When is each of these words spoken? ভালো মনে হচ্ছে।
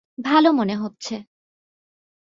ভালো 0.17 0.49
মনে 0.53 0.75
হচ্ছে। 0.75 1.13